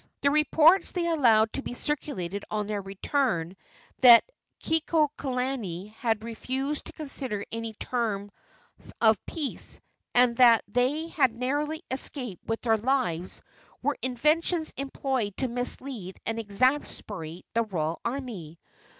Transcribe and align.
The 0.21 0.31
reports 0.31 0.93
they 0.93 1.07
allowed 1.07 1.53
to 1.53 1.61
be 1.61 1.75
circulated 1.75 2.43
on 2.49 2.65
their 2.65 2.81
return, 2.81 3.55
that 3.99 4.23
Kekuaokalani 4.63 5.93
had 5.93 6.23
refused 6.23 6.85
to 6.85 6.93
consider 6.93 7.45
any 7.51 7.73
terms 7.73 8.31
of 8.99 9.23
peace, 9.27 9.79
and 10.15 10.35
that 10.37 10.63
they 10.67 11.09
had 11.09 11.35
narrowly 11.35 11.83
escaped 11.91 12.43
with 12.47 12.61
their 12.61 12.77
lives, 12.77 13.43
were 13.83 13.95
inventions 14.01 14.73
employed 14.75 15.37
to 15.37 15.47
mislead 15.47 16.19
and 16.25 16.39
exasperate 16.39 17.45
the 17.53 17.61
royal 17.61 18.01
army. 18.03 18.57